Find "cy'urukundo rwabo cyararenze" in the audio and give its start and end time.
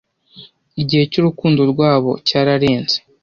1.11-2.97